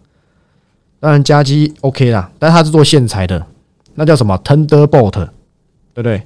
[0.99, 3.45] 当然加机 OK 啦，但是它是做线材的，
[3.95, 5.11] 那叫什么 Thunderbolt，
[5.93, 6.23] 对不对？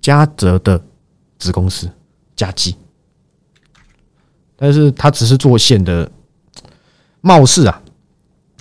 [0.00, 0.82] 嘉泽的
[1.38, 1.90] 子公司
[2.36, 2.76] 加基，
[4.56, 6.10] 但是它只是做线的，
[7.20, 7.82] 貌似啊，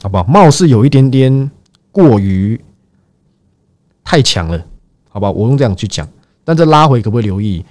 [0.01, 0.23] 好不好？
[0.23, 1.51] 貌似有一点点
[1.91, 2.59] 过于。
[4.03, 4.61] 太强了，
[5.09, 6.05] 好吧，我用这样去讲。
[6.43, 7.63] 但这拉回可不可以留意？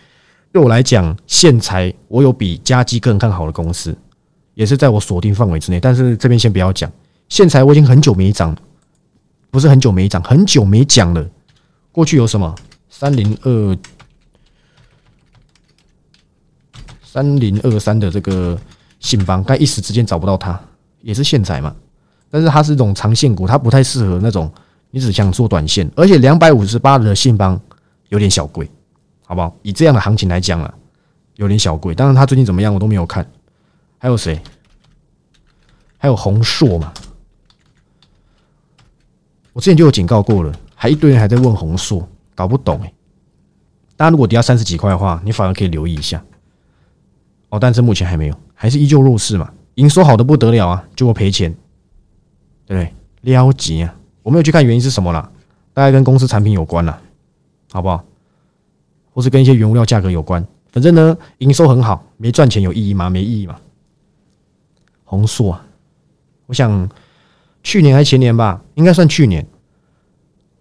[0.53, 3.97] 对我来讲，线材我有比加基更看好的公司，
[4.55, 5.79] 也是在我锁定范围之内。
[5.79, 6.91] 但是这边先不要讲
[7.29, 8.57] 线材，我已经很久没涨，
[9.51, 11.25] 不是很久没涨，很久没讲了。
[11.93, 12.55] 过去有什么
[12.89, 13.79] 三零二
[17.03, 18.59] 三零二三的这个
[18.99, 20.61] 信邦，但一时之间找不到它，
[21.01, 21.75] 也是线材嘛。
[22.31, 24.53] 但是它是一种长线股，它不太适合那种。
[24.93, 27.61] 你只想做短线，而且两百五十八的信邦
[28.09, 28.69] 有点小贵，
[29.31, 29.57] 好不好？
[29.63, 30.75] 以这样的行情来讲了，
[31.37, 31.95] 有点小贵。
[31.95, 33.25] 当然，他最近怎么样我都没有看。
[33.97, 34.43] 还有谁？
[35.99, 36.93] 还有宏硕嘛？
[39.53, 42.93] 我之前就有警告过了，还一堆人还在问宏硕，搞不懂哎。
[43.97, 46.21] 大家如果跌到三十几块的话，你反而可以留意一下。
[47.51, 49.53] 哦，但是目前还没有，还是依旧弱势嘛。
[49.77, 51.55] 营收好的不得了啊，就会赔钱，
[52.67, 52.93] 对不对？
[53.21, 53.95] 撩急啊！
[54.25, 55.31] 我没有去看原因是什么了，
[55.73, 57.01] 大概跟公司产品有关了，
[57.71, 58.05] 好不好？
[59.13, 60.45] 或是跟一些原物料价格有关。
[60.73, 63.11] 反正呢，营收很好，没赚钱有意义吗？
[63.11, 63.57] 没意义嘛。
[65.05, 65.59] 红硕，
[66.47, 66.89] 我想
[67.63, 69.45] 去年还是前年吧，应该算去年，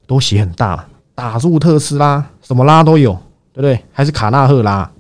[0.08, 3.14] 都写很大，打入特斯拉，什么拉都有，
[3.54, 3.80] 对不对？
[3.92, 4.92] 还是卡纳赫拉，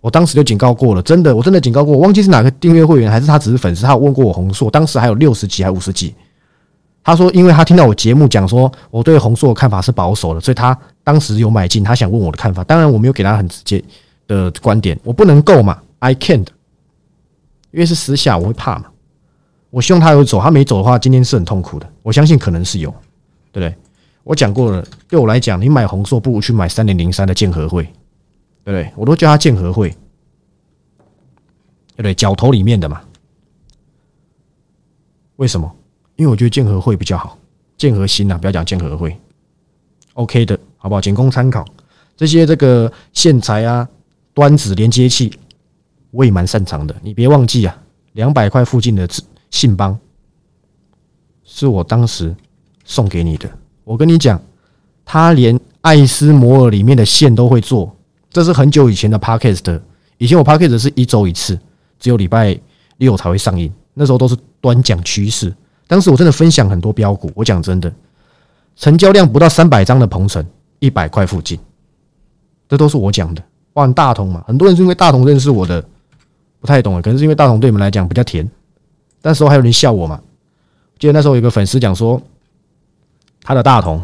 [0.00, 6.12] 我当时就警告过了，真的，我真的警告过，我忘记是哪个订阅会员，还是他只是粉丝，他有问过我红硕，当时还有六十几还五十几。
[7.06, 11.84] 他说：“因为他听到我节目讲说我对红硕的看法是保守的，所以他当时有买进。
[11.84, 13.80] 他想问我的看法，当然我没有给他很直接
[14.26, 14.98] 的观点。
[15.04, 16.48] 我不能够嘛，I can't，
[17.70, 18.86] 因为是私下，我会怕嘛。
[19.70, 21.88] 我希望他有走，他没走的话，今天是很痛苦的。
[22.02, 22.90] 我相信可能是有，
[23.52, 23.72] 对不对？
[24.24, 27.84] 我讲过了，对我来讲，你买红硕不如去买三零零三的建和会，
[28.64, 28.92] 对不对？
[28.96, 29.90] 我都叫他建和会，
[31.90, 32.12] 对不对？
[32.12, 33.00] 脚头里面的嘛，
[35.36, 35.72] 为什么？”
[36.16, 37.38] 因为我觉得建和会比较好，
[37.76, 39.16] 建和新啊，不要讲建和会
[40.14, 41.00] ，OK 的，好不好？
[41.00, 41.64] 仅供参考。
[42.16, 43.86] 这些这个线材啊、
[44.32, 45.30] 端子连接器，
[46.10, 46.96] 我也蛮擅长的。
[47.02, 47.76] 你别忘记啊，
[48.14, 49.06] 两百块附近的
[49.50, 49.98] 信邦
[51.44, 52.34] 是我当时
[52.84, 53.50] 送给你的。
[53.84, 54.40] 我跟你讲，
[55.04, 57.94] 他连爱斯摩尔里面的线都会做，
[58.30, 59.78] 这是很久以前的 Podcast。
[60.16, 61.60] 以前我 Podcast 是一周一次，
[61.98, 62.58] 只有礼拜
[62.96, 65.54] 六才会上映，那时候都是端讲趋势。
[65.86, 67.92] 当时我真的分享很多标股，我讲真的，
[68.74, 70.44] 成交量不到三百张的鹏程，
[70.80, 71.58] 一百块附近，
[72.68, 73.42] 这都是我讲的。
[73.74, 75.84] 哇，大同嘛，很多人是因为大同认识我的，
[76.60, 78.48] 不太懂啊，可能是因为大同对你们来讲比较甜。
[79.22, 80.20] 那时候还有人笑我嘛？
[80.98, 82.20] 记得那时候有个粉丝讲说，
[83.42, 84.02] 他的大同，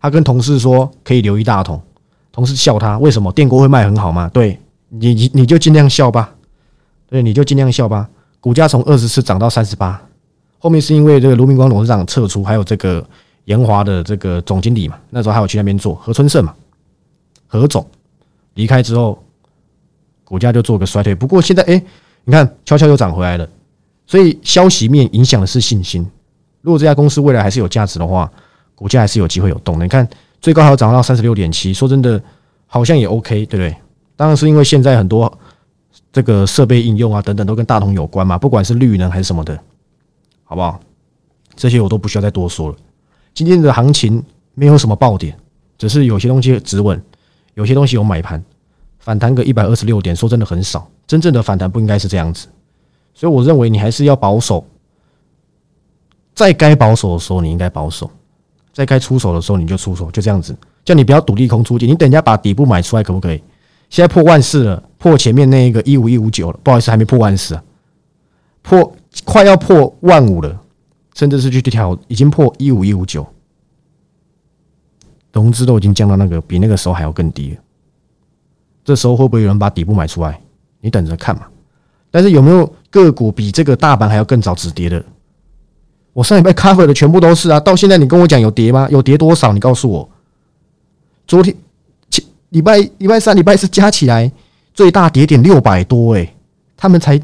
[0.00, 1.82] 他跟同事说可以留一大同，
[2.32, 4.30] 同事笑他为什么电锅会卖很好吗？
[4.32, 6.34] 对你，你你就尽量笑吧，
[7.08, 8.08] 对，你就尽量笑吧。
[8.40, 10.00] 股价从二十四涨到三十八。
[10.58, 13.06] 后面是因为这个卢明光董事长撤出，还有这个
[13.44, 16.54] 延华的这个总经理嘛，那时候还有去那边做何春盛嘛，
[17.46, 17.86] 何总
[18.54, 19.22] 离开之后，
[20.24, 21.14] 股价就做个衰退。
[21.14, 21.80] 不过现在哎，
[22.24, 23.48] 你看悄悄又涨回来了，
[24.06, 26.04] 所以消息面影响的是信心。
[26.62, 28.30] 如果这家公司未来还是有价值的话，
[28.74, 29.84] 股价还是有机会有动的。
[29.84, 30.08] 你看
[30.40, 32.20] 最高还要涨到三十六点七，说真的，
[32.66, 33.76] 好像也 OK，对不对？
[34.16, 35.32] 当然是因为现在很多
[36.10, 39.56] 这个设备应用啊等等都跟大同有关嘛，不管是绿能还是什么的。
[40.48, 40.80] 好不好？
[41.54, 42.76] 这些我都不需要再多说了。
[43.34, 44.22] 今天的行情
[44.54, 45.36] 没有什么爆点，
[45.76, 47.02] 只是有些东西止稳，
[47.54, 48.42] 有些东西有买盘，
[48.98, 50.88] 反弹个一百二十六点，说真的很少。
[51.06, 52.46] 真正的反弹不应该是这样子，
[53.14, 54.64] 所以我认为你还是要保守，
[56.34, 58.10] 在该保守的时候你应该保守，
[58.72, 60.56] 在该出手的时候你就出手，就这样子。
[60.84, 63.42] 叫你不要赌利空出尽，你等一下把底部买出来可不可以？
[63.88, 67.64] 现在破万四了，破前面那一个一五一五九了，不好意思，还没破万四啊，
[68.62, 68.94] 破。
[69.24, 70.60] 快要破万五了，
[71.14, 73.26] 甚至是去调，已经破一五一五九，
[75.32, 77.56] 融资都已经降到那个比那个时候还要更低了。
[78.84, 80.40] 这时候会不会有人把底部买出来？
[80.80, 81.46] 你等着看嘛。
[82.10, 85.04] 但是有没有个股比这个大盘还要更早止跌的？
[86.12, 87.58] 我上礼拜开会的全部都是啊。
[87.58, 88.86] 到现在你跟我讲有跌吗？
[88.90, 89.52] 有跌多少？
[89.52, 90.08] 你告诉我。
[91.26, 91.54] 昨天
[92.10, 94.30] 前礼拜礼拜三、礼拜四加起来
[94.72, 96.34] 最大跌点六百多，哎，
[96.76, 97.20] 他们才。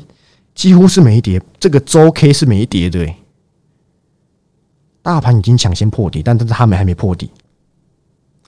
[0.54, 3.08] 几乎是没跌，这个周 K 是没跌的。
[5.02, 7.30] 大盘已经抢先破底，但但是他们还没破底，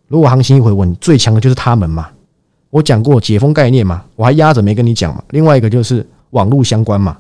[0.07, 2.11] 如果行情一回稳，最强的就是他们嘛。
[2.71, 5.23] 我讲过解封概念嘛，我还压着没跟你讲嘛。
[5.31, 7.17] 另外一个就是网络相关嘛，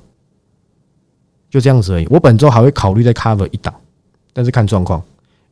[1.51, 2.07] 就这样子而已。
[2.11, 3.75] 我本周还会考虑再 cover 一档，
[4.33, 5.03] 但是看状况，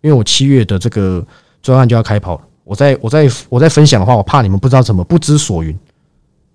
[0.01, 1.25] 因为我七月的这个
[1.63, 2.45] 专案就要开跑了。
[2.65, 5.73] 我在我在我在分享的话，我怕你们不知道怎么不知所云，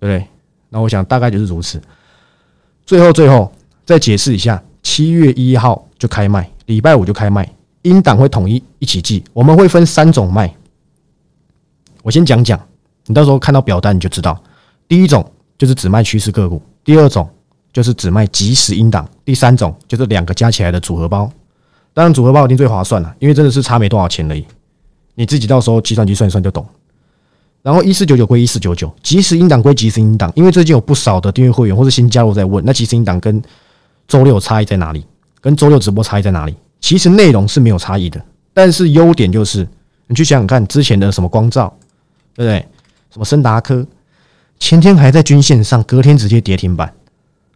[0.00, 0.26] 不对？
[0.70, 1.80] 那我想大概就是如此。
[2.88, 3.52] 最后最后
[3.84, 7.46] 再解释一下，七月一号就开卖，礼拜五就开卖，
[7.82, 10.50] 英档会统一一起记，我们会分三种卖。
[12.02, 12.58] 我先讲讲，
[13.04, 14.42] 你到时候看到表单你就知道。
[14.88, 15.22] 第一种
[15.58, 17.28] 就是只卖趋势个股，第二种
[17.74, 21.30] 就是只卖即时英档，第三种就是两个加起来的组合包。
[21.92, 24.46] 当然组合包一定最划算了，因为真的是差没多少钱而已。
[25.14, 26.66] 你自己到时候计算机算一算就懂。
[27.68, 33.42] 然后一四九九归一四九九，即时音档归即时音档，因为最近有不少的订阅会员或是新加入在问，那即时音档跟
[34.06, 35.04] 周六差异在哪里？
[35.42, 36.56] 跟周六直播差异在哪里？
[36.80, 38.18] 其实内容是没有差异的，
[38.54, 39.68] 但是优点就是
[40.06, 41.70] 你去想想看，之前的什么光照。
[42.34, 42.66] 对不对？
[43.10, 43.86] 什么森达科，
[44.58, 46.90] 前天还在均线上，隔天直接跌停板。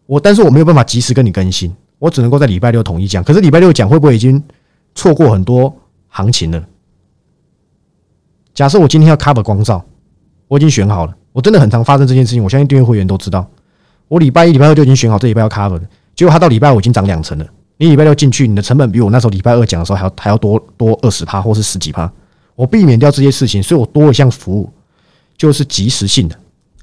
[0.05, 3.25] 我但是我没有办法及时跟你更新，我只能够在礼拜六统一讲。
[3.25, 4.43] 可是礼拜六讲会不会已经
[4.95, 5.75] 错过很多
[6.09, 6.63] 行情了？
[8.53, 9.83] 假设我今天要 cover 光照，
[10.53, 11.17] 我已经选好了。
[11.33, 13.49] 我真的很常发生这件事情，我相信订阅会员都知道。
[14.07, 17.47] 我礼拜一、礼拜二就已经选好这礼拜要 cover 的，结果它到礼拜五已经涨两成了。
[17.79, 22.13] 你礼拜六进去，你的成本比我那时候礼拜二讲的时候还要还要多多二十趴，或是十几趴。
[22.55, 24.71] 我避免掉这些事情，所以我多一项服务，
[25.39, 26.37] 就是及时性的。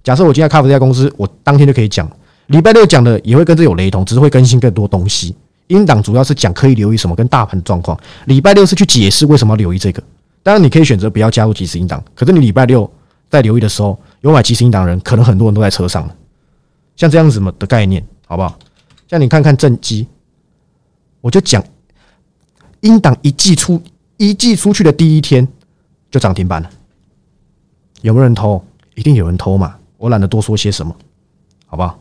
[0.04, 2.10] 假设我今天 cover 这家公司，我当天就可以讲。
[2.48, 5.36] 礼拜六讲的也会跟这有雷同，只是会更新更多东西。
[5.68, 10.02] 英档主要是讲可以留意什么跟大盘状况，礼拜六是去解释为什么要留意这个。
[10.42, 12.90] 当然你可以选择不要加入即时英档，可是你礼拜六
[13.30, 16.10] 在留意的时候，有买即时英档人，可能很多人都在车上。
[16.96, 18.58] 像这样子的概念，好不好？
[19.08, 20.08] 像你看看正机，
[21.22, 21.64] 我就讲
[22.82, 23.82] 英档一寄出
[24.18, 25.48] 一寄出去的第一天。
[26.12, 26.70] 就涨停板了，
[28.02, 28.66] 有没有人偷？
[28.96, 29.78] 一定有人偷嘛！
[29.96, 30.96] 我懒得多说些什么，
[31.68, 32.00] 好不好？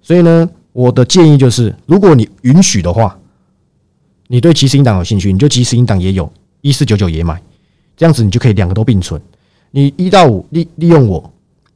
[0.00, 3.18] 所以呢，我的建议就是，如果你允许的话，
[4.28, 7.42] 你对即时音档有兴趣，你就即时音档也有，一四九九也买，
[7.94, 9.20] 这样子你就可以两个都并存。
[9.76, 11.30] 你一到五利利用我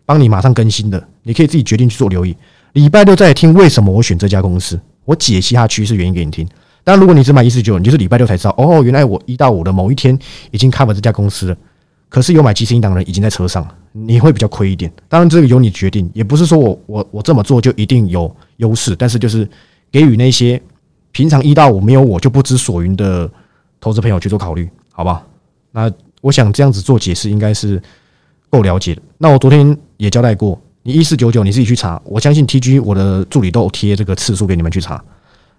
[0.07, 2.35] 帮你马上更新的，你可以自己决定去做留意。
[2.73, 6.49] 礼拜六再来听为什么我选这家公司，我解析它趋势原因给你听。
[6.83, 10.19] 但如果你只买一四九，你就是礼拜六才知道哦，原来我一到五的某一天
[10.51, 11.57] 已经 cover 这家公司了。
[12.09, 14.91] 可是有买即时音档的人已经在车上了，你会比较亏一点。
[15.07, 19.47] 当然这个由你决定，也不是说我我我这么做就一定有优势，但是就是
[19.93, 20.59] 给予那些
[21.13, 23.31] 平常一到五没有我就不知所云的
[23.79, 25.23] 投资朋友去做考虑，好吧？
[25.71, 27.81] 那我想这样子做解释应该是
[28.49, 29.03] 够了解的。
[29.19, 35.03] 那我昨天也交代过，你一四九九你自己去查，我相信 TG 我的助理都贴这个次数给你们去查。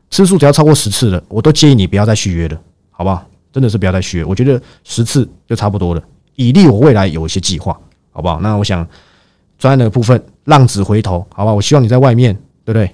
[0.10, 3.26] 次数只要超过十次了，我都建议你不要再续约了，好不好？
[3.54, 6.04] 真的是不要再续约，我觉得十次就差不多了，
[6.36, 7.78] 以利我未来有一些计划，
[8.12, 8.40] 好不好？
[8.40, 8.88] 那我想
[9.58, 11.54] 专案的部分，浪子回头，好吧？
[11.54, 12.34] 我希望你在外面，
[12.66, 12.90] 对不对？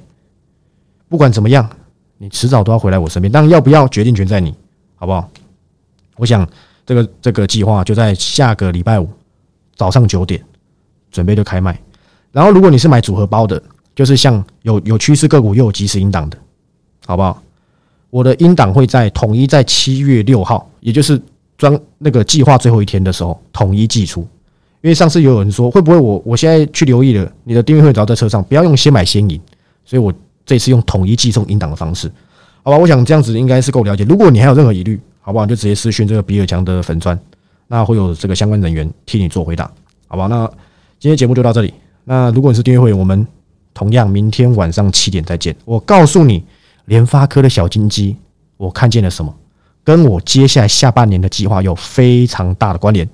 [1.10, 1.70] 不管怎么样，
[2.18, 4.54] 你迟早都要回来我身边，但要不要决定权在你，
[4.96, 5.30] 好不好？
[6.18, 6.48] 我想
[6.88, 9.08] 这个这个计划就在下个礼拜五
[9.76, 10.43] 早上九点
[11.12, 11.80] 准备就开卖，
[12.32, 13.62] 然后如果你是买组合包的，
[13.93, 16.38] 就是像有有趋势个股又有即时引导的。
[17.06, 17.41] 好不好？
[18.10, 21.21] 我的音档会在统一在七月六号，也就是
[21.58, 24.28] 专那个计划最后一天的时候统一寄出。
[24.82, 29.39] 因为上次有人说会不会我我现在去留意了，你的订阅会只要在车上，不要用先买先赢，
[29.86, 30.13] 所以我
[30.45, 32.12] 这次用统一寄送音档的方式，
[32.62, 32.78] 好吧？
[32.78, 34.04] 我想这样子应该是够了解。
[34.04, 35.46] 如果你还有任何疑虑，好不好？
[35.46, 37.20] 就直接私讯这个比尔强的粉砖，
[37.68, 39.70] 那会有这个相关人员替你做回答，
[40.08, 40.28] 好吧？
[40.28, 40.48] 那
[41.00, 41.74] 今天节目就到这里。
[42.06, 43.28] 那如果你是订阅会员，我们
[43.74, 45.54] 同样明天晚上七点再见。
[45.66, 46.42] 我告诉你。
[46.88, 48.16] 联发科的小金鸡，
[48.56, 49.36] 我看见了什么？
[49.84, 53.06] 跟我接下来下半年的计划有非常大的关联，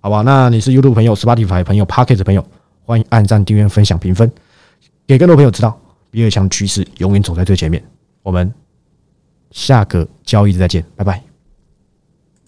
[0.00, 0.22] 好吧？
[0.22, 2.42] 那你是 YouTube 朋友、Spotify 朋友、Pocket 朋友，
[2.86, 4.32] 欢迎按赞、订阅、分享、评分，
[5.06, 5.78] 给更多朋友知道，
[6.10, 7.84] 比尔强趋势永远走在最前面。
[8.22, 8.50] 我们
[9.50, 11.29] 下个交易日再见，拜拜。